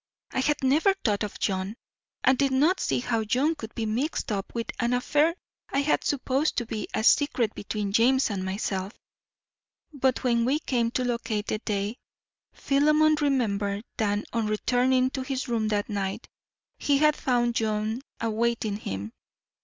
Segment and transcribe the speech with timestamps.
[0.31, 1.75] I had never thought of John,
[2.23, 5.35] and did not see how John could be mixed up with an affair
[5.69, 8.93] I had supposed to be a secret between James and myself,
[9.93, 11.97] but when we came to locate the day,
[12.51, 16.27] Philemon remembered that on returning to his room that night,
[16.79, 19.11] he had found John awaiting him.